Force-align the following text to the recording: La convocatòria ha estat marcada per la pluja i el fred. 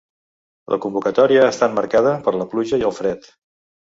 La 0.73 0.79
convocatòria 0.85 1.43
ha 1.47 1.51
estat 1.55 1.75
marcada 1.81 2.17
per 2.25 2.35
la 2.39 2.49
pluja 2.55 2.81
i 2.85 2.87
el 2.91 2.97
fred. 3.03 3.29